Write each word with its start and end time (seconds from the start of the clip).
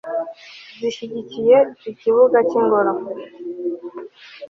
zishyigikiye 0.79 1.57
ikibuga 1.91 2.37
cy'ingoro 2.49 2.91